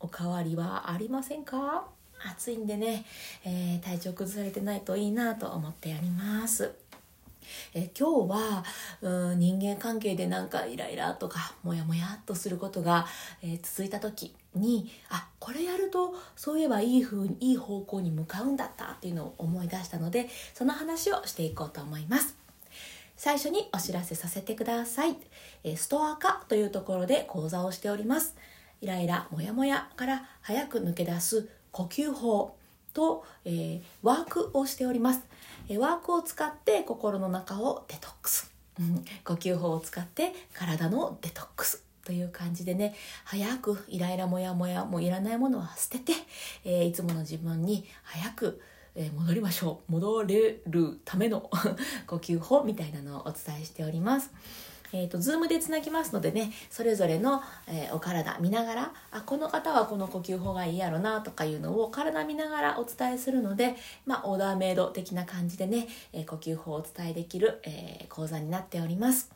[0.00, 1.84] おかわりはありませんか？
[2.22, 3.04] 暑いんでね、
[3.44, 6.72] えー体調崩されてないといいなと思ってやります
[7.74, 8.64] え今日は
[9.00, 13.06] うん人間関係でなんかイライラとかモヤモヤっとすることが、
[13.42, 22.36] えー続いた時にあこれやるとそういえばいい風にいい方向に向かうんだったっていうのを思い出したのでその話をしていこうと思います
[23.16, 25.14] 最初にお知らせさせてください。
[25.62, 28.34] えストア化というところで講座をしております。
[28.80, 32.56] イライラ、モヤモヤから早く抜け出す呼吸法
[32.94, 35.20] と、えーワークをしております。
[35.68, 38.50] えーワークを使って心の中をデトックス。
[39.24, 41.84] 呼吸法を使って体のデトックス。
[42.04, 46.12] という感じでね早くイライラモヤモヤもういらないものは捨てて、
[46.64, 48.60] えーいつもの自分に早く
[49.16, 51.50] 戻りましょう戻れるための
[52.08, 54.30] 呼吸法みたいなのをお伝えしております。
[54.92, 69.30] えー、と Zoom でつなぎますのでねそれぞれの、えーお体見ながらあこの方はこの呼吸法がいいやろなとかいうのを体見ながらお伝えするので、まあ、オーダーメイド的な感じでね、えー呼吸法をお伝えできる、えー講座になっております。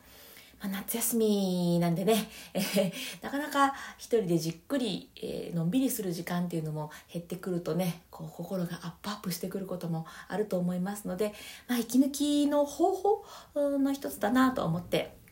[0.59, 11.33] まあ、夏休みなんでね、えーなかなか一人でじっくり、えーのんびりする時間っていうのも減ってくるとねこう心がアップアップしてくることもあると思いますので、
[11.67, 15.24] まあ、息抜きの方法の一つだなと思って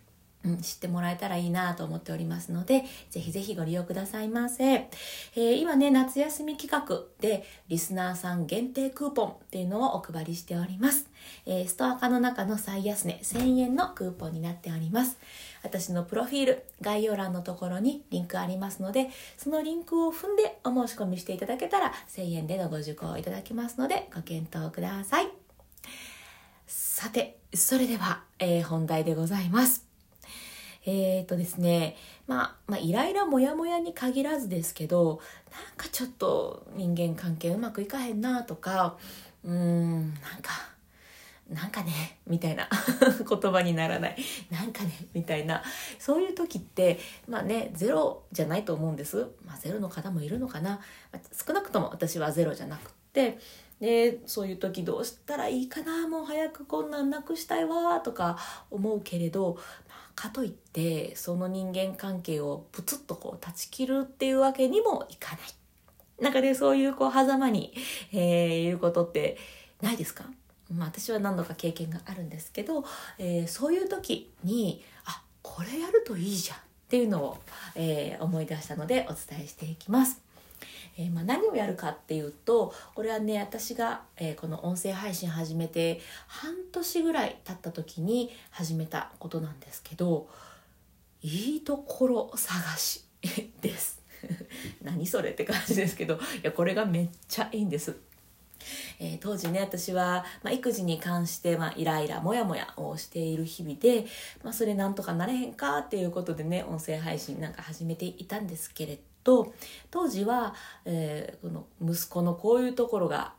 [0.46, 4.64] うん、知ってもらえたらいいなと思っておりますので、ぜひぜひご利用くださいませ。
[4.74, 11.10] えー今ね、夏休み企画でリスナーさん限定クーポンっていうのをお配りしております。
[11.46, 15.18] えーストア化の中の最安値1000円のクーポンになっております。
[15.64, 25.28] 私のプロフィール、概要欄のところにリンクありますので、そのリンクを踏んでお申し込みしていただけたら1000円でのご受講いただけますので、ご検討ください。
[26.68, 29.93] さて、それでは、えー本題でございます。
[30.86, 31.96] えーとですね、
[32.28, 35.22] まあ、まあ、イライラモヤモヤに限らずですけど、
[35.52, 38.98] なんかちょっと人間関係うまくいかへんなとか、
[39.44, 40.74] うーん、なんか、
[41.50, 42.68] なんかね、みたいな
[43.30, 44.18] 言葉にならない。
[44.50, 45.64] なんかね、みたいな。
[46.00, 49.28] そういう時って、まあね、ゼロじゃないと思うんです。
[49.46, 50.80] まあゼロの方もいるのかな。
[51.12, 53.38] ま少なくとも私はゼロじゃなくって、
[53.80, 58.38] で、そういう時どうしたらいいかな、もう早くこんなんなくしたいわ、とか
[58.72, 59.58] 思うけれど、
[60.16, 65.40] かといって、その人間関係をプツッとこう断ち切るっていうわけにもいかない。
[66.22, 67.74] なんかね、そういうこう、狭間に、
[68.12, 69.38] えーいることって
[69.82, 70.26] ないですか？
[70.72, 72.86] まあ私は何度か経験があるんですけど、
[73.18, 77.38] えーそういう時に、あ、これやるといいじゃんっていうのを、
[77.76, 80.22] えー思い出したのでお伝えしていきます。
[80.98, 90.28] えーまあ、何をやるかっていうとこれはね私が、えーこの音声配信始めて半年ぐらい経った時に始めたことなんですけど
[91.22, 93.06] いいところ探し
[93.62, 94.02] です。
[94.82, 97.96] 何それって感じですけどいやこれがめっちゃいいんです。
[99.00, 104.06] えー当時ね私は、まあ、育児に関して、まあ、イライラモヤモヤをしている日々で、
[104.42, 109.54] まあ、それなんとかなれへんかっていうことでね音声配信なんか始めていたんですけれどど
[109.92, 110.54] 当時は、
[110.86, 113.34] えーこの息子のこういうところが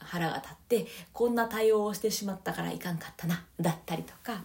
[0.00, 4.42] 腹が立ってこんな対応をしてしまったからいかんかったなだったりとか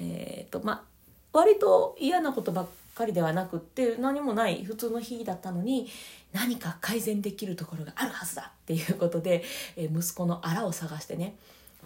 [0.00, 0.82] えーとまあ
[1.32, 5.88] 割と嫌なことばっかりではなくって何もない普通の日だったのに
[6.32, 9.42] 何か改善できるところがあるはずだっていうことで、
[9.76, 11.36] えー息子のあらを探してね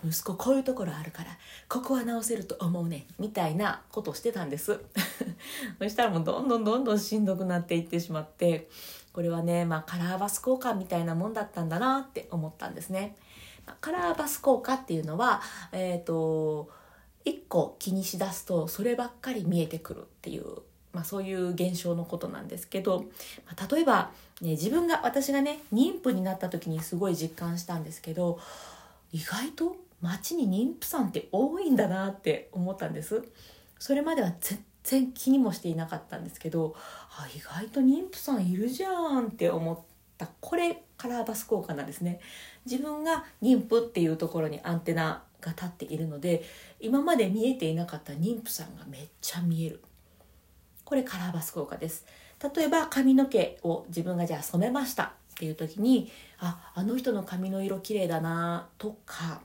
[0.04, 1.30] 息子こういうところあるから
[1.69, 4.80] ここは直せると思うねみたいなことをしてたんです。
[5.78, 8.69] そしたらもうどんどんどんどんしんどくなっていってしまって
[9.12, 13.16] これはね、まあ、カラーバス効果みたいなもんだったんだなって思ったんですね、
[13.80, 15.41] カラーバス効果っていうのは
[15.72, 16.71] えっ、と
[17.24, 20.45] 一個気にしだすとそればっかり見えてくるっていう、
[20.92, 23.04] まあ、そういう現象のことなんですけど、
[23.47, 24.10] まあ、例えば、
[24.41, 28.39] ね、自分が私がね妊婦になった時にすごい実感したんですけど
[29.12, 33.24] 意外と街に妊婦さんって多いんだなって思ったんです。
[33.78, 39.78] それまでは全然気にもしていなかったんですけどあ意外と妊婦さんいるじゃんって思っ
[40.16, 40.28] た。
[40.40, 42.20] これカラーバス効果なんですね。
[42.64, 46.42] 自分が妊婦っていうところにアンテナが立っているので
[46.80, 49.82] 今まで見えていなかった妊婦さんがめっちゃ見える。
[50.84, 52.06] これカラーバス効果です。
[52.54, 59.40] 例えば髪の毛を自分がじゃあ染めましたっていう時にああの人の髪の色綺麗だなとか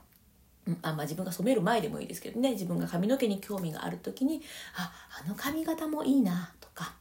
[0.82, 2.52] あまあ、自分が染める前でもいいですけどね。
[2.52, 4.42] 自分が髪の毛に興味がある時に
[4.76, 4.92] あ
[5.24, 6.94] あの髪型もいいなとか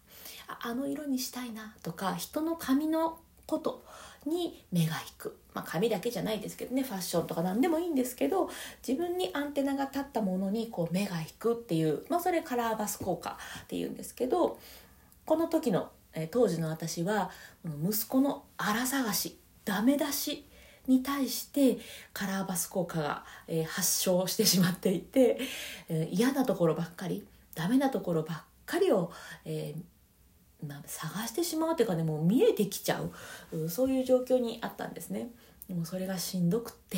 [0.61, 3.83] あの色にしたいなとか人の髪のこと
[4.25, 6.83] に目が引く、まあ、髪だけじゃないですけどね。
[6.83, 8.49] ファッションとか何でもいいんですけど
[8.85, 14.59] 自分にアンテナが立ったものにこう目が引くっていう、まあ、それカラーバス効果っていうんですけど
[15.25, 17.31] この時の、え当時の私は
[17.65, 20.45] 息子の荒探しダメ出し
[20.87, 21.77] に対して
[22.13, 25.39] カラーバス効果が、えー、発症してしまっていて、
[25.89, 27.25] えー、嫌なところばっかり
[27.55, 29.11] ダメなところばっかりを、
[29.45, 33.01] えー、まあ、探してしまうというかねもう見えてきちゃ
[33.51, 35.29] ううそういう状況にあったんですね。
[35.67, 36.97] でもそれがしんどくって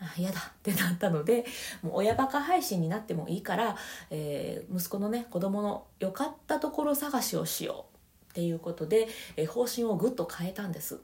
[0.00, 1.44] あ嫌だってなったので
[1.82, 3.76] もう親バカ配信になってもいいから、
[4.10, 7.86] えー、息子のね子供の良かったところ探しをしよ
[8.28, 11.00] うっていうことで、えー、方針をぐっと変えたんです。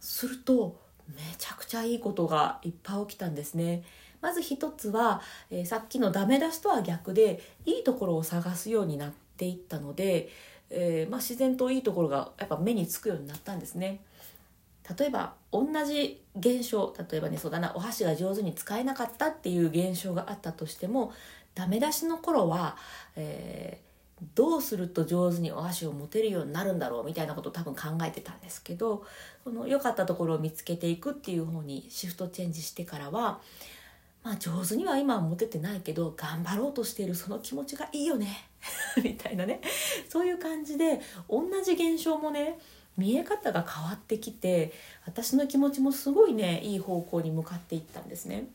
[0.00, 0.78] すると
[1.08, 3.82] めちゃくちゃいいことがいっぱい起きたんですね。
[4.20, 10.28] まず一つは、えー、さっきのダメ出しとは逆でいいところを探すようになっていったので、
[10.70, 14.00] えー、まあ、自然といいところがやっぱ目につくようになったんですね。
[14.98, 21.12] 例えば同じ現象例えばねそうだなお箸が上手に使えなかったっていう現象があったとしても
[21.54, 22.76] ダメ出しの頃は、
[23.16, 23.80] え
[24.34, 29.04] どうすると上手にお箸を持てるようになるんだろうみたいなことを多分考えてたんですけど
[29.44, 33.40] その良かったところを見つけていくっていう方にシフトチェンジしてからは
[34.24, 38.48] まあ上手には今は持ててないけど頑張ろうとしているその気持ちがいいよね
[39.02, 39.60] みたいなね
[40.08, 42.58] そういう感じで同じ現象もね
[42.96, 44.72] 見え方が変わってきて
[45.06, 48.48] 私の気持ちもすごいねいい方向に向かっていったんですね。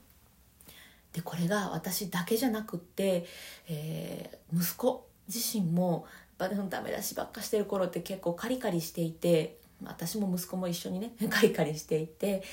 [1.13, 3.25] でこれが私だけじゃなくって、
[3.69, 6.05] えー、息子自身も
[6.39, 12.43] やっぱダメ出しばっかしてる頃って結構カリカリしていて私も息子も一緒にね カリカリしていて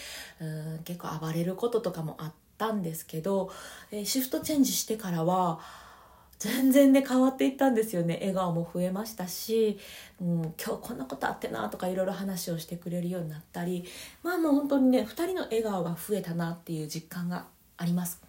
[0.40, 3.50] うん結構暴れることとかもあったんですけど、
[3.90, 5.60] え、シフトチェンジしてからは
[6.38, 9.78] 全然ね変わっていったんですよね笑顔も増えましたし、
[10.20, 13.84] うん、今日こんなことあってなとかいろいろ話をしてくれるようになったり
[14.22, 17.46] まあもう本当にね2人の笑顔が増えたなっていう実感が
[17.76, 18.22] あります。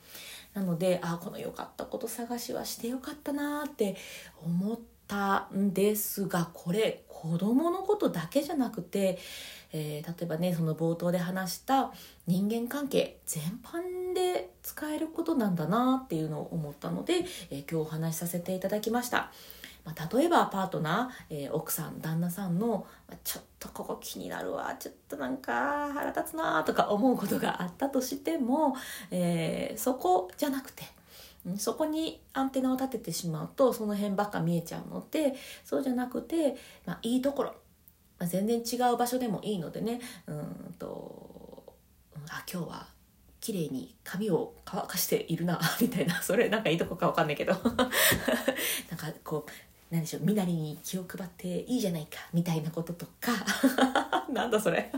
[0.54, 3.96] なのであこの良かったこと探しはしてよかったなって
[4.44, 9.20] 思ったんですがこれ子供のことだけじゃなくて、
[9.72, 11.92] えー、例えばねその冒頭で話した
[12.28, 19.32] 人間関係全般で使えることなんだなっていうのを思ったので、えー、今日お話しさせていただきました。
[19.84, 22.86] まあ、例えばパートナー、えー、奥さん旦那さんの、
[23.24, 24.76] ちょっとここ気になるわ。
[24.80, 28.76] ちょっとなんか腹立つなとか思うことがあったとしても、
[29.12, 30.84] えー、そこじゃなくて
[31.58, 36.56] そこにアンテナを立ててしまうとその辺ばっか見えちゃうのでそうじゃなくて、
[36.86, 37.56] まあ、いいところ、
[38.20, 40.00] まあ、全然違う場所でもいいのでね。
[40.28, 41.32] うんと
[42.30, 42.88] あ今日は
[43.40, 46.22] 綺麗に髪を乾かしているなみたいな。
[46.22, 47.54] それなんかいいとこかわかんないけど。
[47.58, 47.88] なんか
[49.24, 49.52] こう
[49.92, 53.34] 何でしょう身なりに気を配っていいじゃないかみたいなこととか。
[54.32, 54.92] なんだそれ。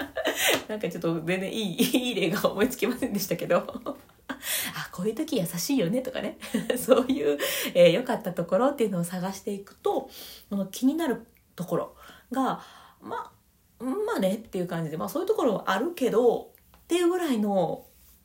[0.68, 3.66] なんかちょっと全然いいいい例が思いつきませんでしたけど。
[4.28, 6.38] あこういう時優しいよねとかね。
[6.76, 7.38] そういう、
[7.74, 10.10] えー、かったところっていうのを探していくと
[10.50, 11.96] この気になるところ
[12.30, 12.60] が
[13.00, 13.32] ま
[13.80, 17.84] あまあねっていう感じで、まあ、そういうところはあるけどっていうぐらいの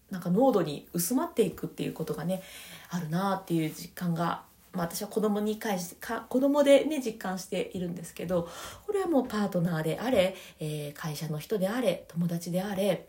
[0.10, 2.44] なんか濃度に薄まっていくっていうことがね
[2.90, 8.48] あるなっていう実感がまあ、私は子供に返しか子供でね実感しているんですけど
[8.86, 13.08] これはもうパートナーであれ、えー、会社の人であれ友達であれ、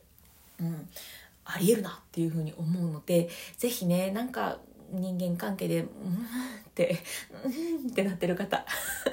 [0.61, 0.88] うん、
[1.45, 3.28] ありえるなっていうふうに思うので
[3.59, 4.59] 是非ねなんか
[4.90, 5.87] 人間関係で「うん」
[6.69, 6.99] って
[7.45, 8.64] 「うん」ってなってる方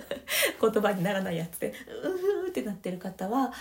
[0.61, 3.53] 言葉にならないやつで「うん」ってなってる方は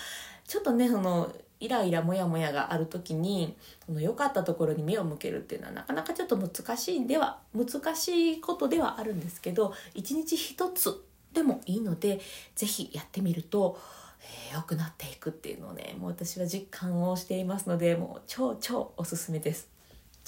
[0.46, 12.20] ちょっとねそのイライラモヤモヤがある時にその良かったところに目を向けるっていうのはなかなかちょっと難しいんでは難しいことではあるんですけど一日一つでもいいので
[12.54, 13.78] 是非やってみると
[14.20, 19.77] えー、くなっていくっていうのをねもう私は実感をしていますのでもう超超おすすめです。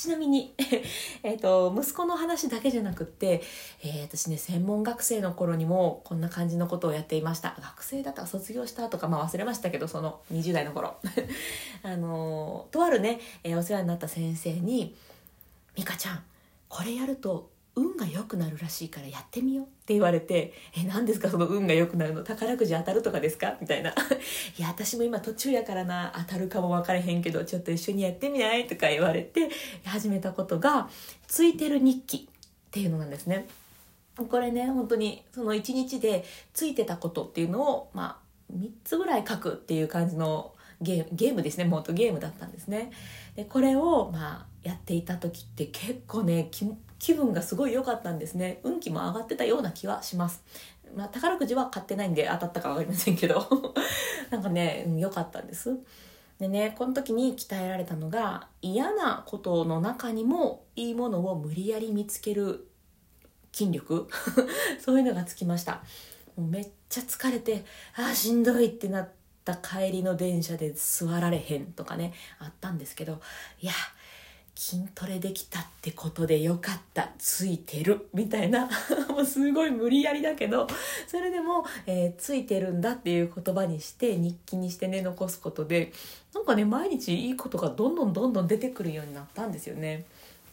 [0.01, 0.55] ちなみに
[1.23, 3.43] えと息子の話だけじゃなくって、
[3.83, 7.55] えー、私ね専門学生の頃にもこんな感じのことをやっていました。
[7.61, 10.97] 学生だったら卒業したとか、まあ、忘れましたけどその20代の頃。
[11.85, 14.97] あのとあるね、え、お世話になった先生に
[15.77, 16.25] 「美香ちゃん
[16.71, 22.25] これやると運が良くなるらしいからやってみようって言われて「え何ですかその運が良くなるの？
[22.25, 23.91] 宝くじ当たるとかですか?」みたいな
[24.59, 29.49] 「いや私も今途中やからな当たるかも分からへんけどちょっと一緒にやってみない?」とか言われて
[29.85, 30.89] 始めたことが
[31.27, 33.47] 「ついてる日記」っていうのなんですね。
[34.29, 42.91] これね本当にその1日でついてたことっていうのをまあ3つぐらい書くっていう感じのゲームゲームですねもっとゲームだったんですね
[43.37, 46.49] でこれをまあやっていた時って結構ね
[47.01, 48.61] 気分がすごい良かったんですね。
[48.63, 50.45] 運気も上がってたような気はします。
[50.95, 53.45] まあ、宝くじは買ってないんで当たったか分かりませんけど。
[54.31, 55.77] なんかね良、かったんです。
[56.39, 62.69] でねこの時に鍛えられたのが嫌なことの中にもいいものを無理やり見つける
[63.53, 64.07] 筋力。
[64.79, 65.83] そういうのがつきました。
[66.37, 67.65] もうめっちゃ疲れて
[67.97, 69.09] ああしんどいってなっ
[69.45, 73.21] た帰りの電車で座られへんとかねあったんですけど
[73.61, 73.73] いや
[74.61, 77.13] 筋トレできたってことでよかった。
[77.19, 78.11] ついてる。
[78.13, 78.69] みたいな。
[79.09, 80.67] もうすごい無理やりだけど。
[81.07, 85.95] それでも、えー、ついてるんだっていう言葉にして日記にしてね残すことで。
[86.35, 90.05] なんかね毎日いいことがどんどんどんどん出てくるようになったんですよね。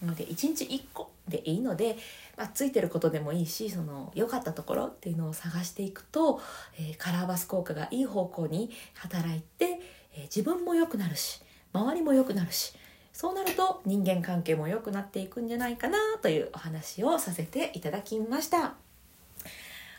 [0.02, 1.98] なので1日1個でいいので、
[2.38, 6.40] まあ、ついてることでもいいしその良かったところっていうのを探していくと、
[6.80, 9.82] えー、カラーバス効果がいい方向に働いて、
[10.14, 11.42] えー、自分も良くなるし
[11.74, 12.74] 周りも良くなるし
[13.18, 18.76] そうなると人間関係も良くなっていくんじゃないかなというお話をさせていただきました。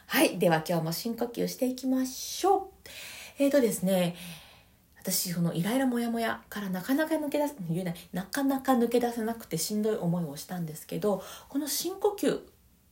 [0.07, 0.39] はい。
[0.39, 2.63] では今日も深呼吸していきましょう。
[3.41, 4.15] えーとですね、
[5.01, 12.41] 私、そのイライラモヤモヤからなかなか抜け出す、言えない、なかなか抜け出せなくてしんどい思いをしたんですけど、この深呼吸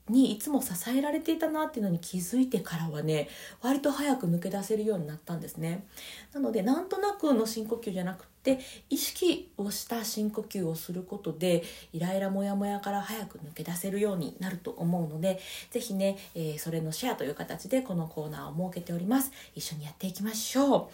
[0.09, 3.29] にいつも支えられていたなっていうのに気づいてからはね
[3.61, 5.85] 割と早く抜け出せるようになったんですね。
[6.33, 19.33] なのでなんとなくの深呼吸じゃなくて意識をした深呼吸をすることでイライラモヤモヤから早く抜け出せるようになると思うので是非ね、えー、それのシェアという形でこのコーナーを設けております。
[19.55, 20.89] 一緒にやっていきましょう。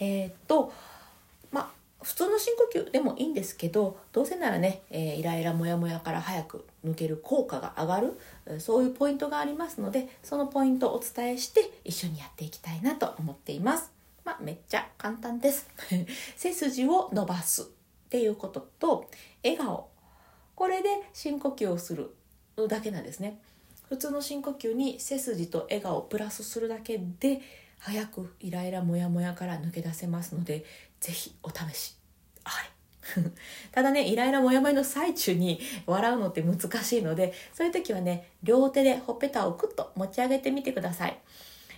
[0.00, 0.72] えー、っと
[1.50, 1.70] ま
[2.02, 13.92] 普通の深呼吸でもいいんですけどどうせならね、えー、イライラモヤモヤから早く抜ける効果が上がるそういうポイントがありますのでそのポイントをお伝えして一緒にやっていきたいなと思っています。
[14.24, 15.68] まあ、めっちゃ簡単です。
[16.36, 17.64] 背筋を伸ばすっ
[18.10, 19.10] ていうことと
[19.42, 19.88] 笑顔
[20.54, 22.14] これで深呼吸をする
[22.68, 23.40] だけなんですね。
[23.88, 27.40] 普通の深呼吸に背筋と笑顔をプラスするだけで
[27.78, 30.64] 早くイライラモヤモヤから抜け出せますので
[31.00, 31.96] ぜひお試し。
[32.44, 32.78] あれ
[33.72, 41.18] ただねイライラモヤモヤの最中に笑うのって難しいのでそういう時はね両手でほっぺたをクッと持ち上げてみてください、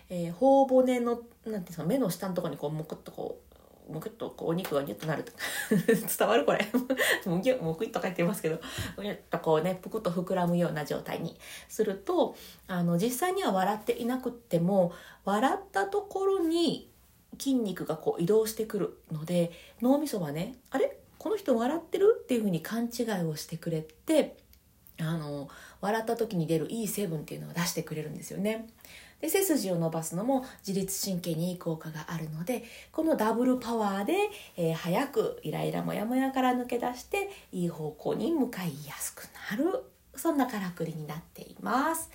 [0.08, 3.50] えー、頬骨のなんていうんですか目の下のとこにこうもくっとこう
[3.90, 5.24] むくっとこうお肉がギュッとなる
[5.68, 6.64] 伝わるこれ。
[7.26, 8.56] もギュもくっと書いてますけど。
[9.02, 11.36] ギュッとこうねぷくっと膨らむような状態に。
[11.68, 12.36] すると
[12.68, 14.92] あの実際には笑っていなくっても
[15.24, 16.88] 笑ったところに
[17.38, 20.96] 筋肉がこう移動してくるので脳みそはねあれ？
[21.18, 22.20] この人笑ってる？
[22.22, 24.36] っていうふうに勘違いをしてくれて
[25.00, 25.48] あの
[25.80, 28.68] 笑った時に出るいい成分っていうのを出してくれるんですよね。
[29.20, 34.14] で背筋を伸ばすのも自律神経にいい効果があるのでこのダブルパワーで、
[34.56, 39.84] えー、早くイライラモヤモヤから抜け出していい方向に向かいやすくなる
[40.16, 42.10] そんなからくりになっています。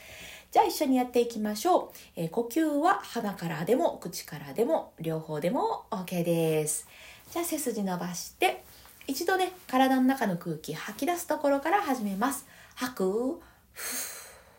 [0.55, 1.97] じゃあ一緒にやっていきましょう。
[2.15, 6.87] えー、呼吸は鼻からでも口からでも両方でも OK です。
[7.29, 8.63] じゃあ背筋伸ばして
[9.05, 12.47] 一度ね体の中の空気吐き出すところから始めます。
[12.75, 13.41] 吐く。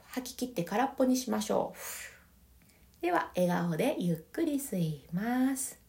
[0.09, 1.73] 吐き切って空っぽにしましょ
[3.01, 3.03] う。
[3.03, 5.81] では笑顔でゆっくり吸います。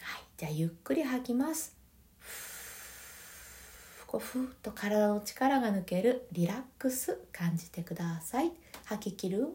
[0.00, 1.77] はいじゃあゆっくり吐きます。
[4.08, 8.50] こうふーっと体の力が抜けるリラックス感じてください。
[8.86, 9.48] 吐き切る。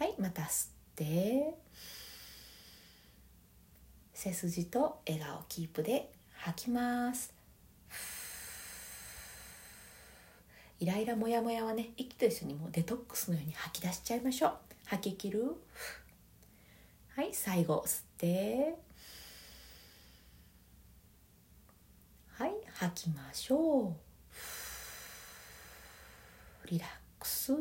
[0.00, 1.54] はいまた吸って。
[4.12, 7.32] 背筋と笑顔キープで吐きます。
[10.80, 14.52] イライラモヤモヤはね息と一緒にもうデトックスのように吐き出しちゃいましょう。
[14.86, 15.54] 吐き切る。
[17.14, 18.85] はい最後吸って。
[22.38, 23.94] はい吐きましょ
[26.64, 26.68] う。
[26.68, 26.88] リラッ
[27.18, 27.52] クス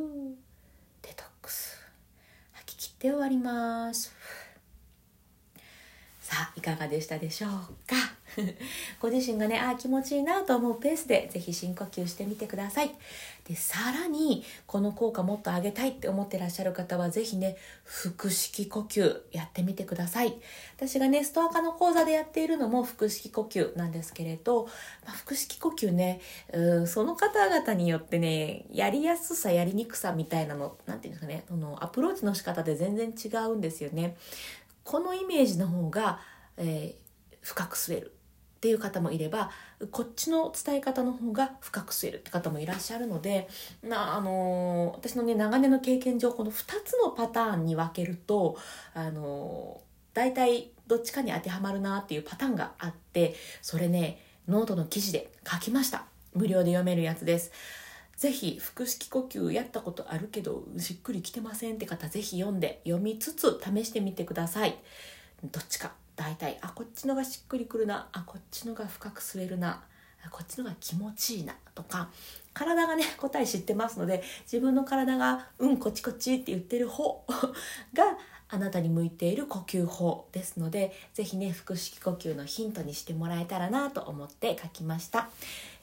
[1.02, 1.80] デトックス。
[2.52, 4.14] 吐き切って終わります。
[6.22, 7.52] さあいかがでしたでしょう
[7.88, 7.96] か？
[9.02, 12.96] ご自身がねああ気持ちいいなと思うペースで是非深呼吸してみてください。
[13.46, 20.36] でさらにこの効果もっと上げたいって思ってらっしゃる方は是非ね腹式呼吸やってみてください。
[20.76, 24.66] 私がねストア化の講座でやっているのも腹式呼吸なんですけれど、
[25.06, 34.16] まあ、腹式呼吸ねうんその方々によってねやりやすさやりにくさみたいなの何て言うんですかねそのアプローチの仕方で全然違うんですよね。
[34.84, 36.20] このイメージの方が、
[36.58, 38.15] えー、深く吸える。
[38.66, 39.52] っていう方もいれば
[39.92, 43.48] こっちの伝え方の方が深く吸えるって方もいらっしゃるので、
[43.88, 48.58] まああのー、私のね長年の経験上この2つのパターンに分けると、
[48.96, 56.06] あのー、大体どっちかに当てはまるなっていうパターンがあってそれねノートの記事で書きました。
[56.34, 57.52] 無料で読めるやつです。
[58.18, 64.76] ぜひ腹式呼吸やったことあるけどしっくりきてませんって方ぜひ読んで読みつつ試してみてください。
[65.44, 65.92] どっちか。
[66.16, 69.84] 大体あこっちのがしっくりくるなあこっちのが深く吸えるな
[70.32, 72.10] こっちのが気持ちいいなとか
[72.54, 77.26] 体がね答え知ってますので自分の体が「うんこっちこっち」って言ってる方
[77.94, 78.18] が
[78.48, 85.30] あなたに向いている呼吸法ですので是非ね腹式呼吸のヒントにしてもらえたらなと思って書きました、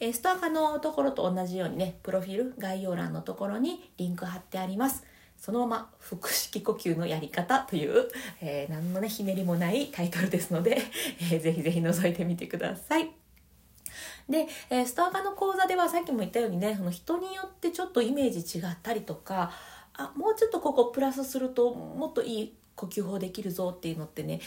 [0.01, 5.05] えー、ストアカのところと同じようにねプロフィール概要欄のところにリンク貼ってあります。
[5.43, 8.09] そのまま腹式呼吸のやり方という、
[8.41, 10.81] えー、何のねひねりもないタイトルですので、
[11.21, 13.11] えー、ぜひぜひ覗いてみてください。
[14.31, 19.51] で、えー、ストアカの講座ではさっきも言ったようにねその人によってちょっとイメージ違ったりとか
[19.95, 24.41] あもうちょっとここプラスするともっといい呼吸法できるぞっていうのってね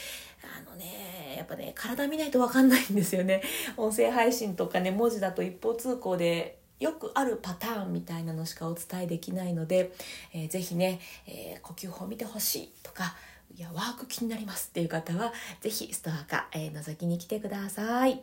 [0.43, 3.41] あのねやっぱね体見ないと分かんないんですよね
[3.75, 9.93] 音声配信とかね文字だと一方通行でよくあるパターンみたいなのしかお伝えできないので、
[10.33, 13.15] えー、ぜひね、えー、呼吸法見てほしいとか
[13.55, 18.21] いやワーク気になりますっていう方はぜひストアか、えー、覗きに来てください。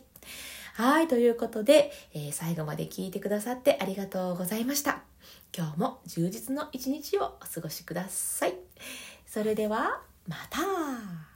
[0.74, 5.02] はい、ということで、えー、最後まで聞いてくださってありがとうございました。
[5.56, 8.54] 今日も充実の一日をお過ごしください。
[9.26, 11.31] それではまた